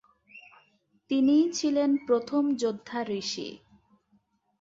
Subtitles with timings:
[1.11, 3.47] তিনিই ছিলেন প্রথম যোদ্ধা ঋষি।